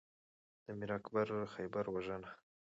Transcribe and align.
د 0.65 0.65
میر 0.77 0.91
اکبر 0.97 1.27
خیبر 1.53 1.85
وژنه 1.93 2.29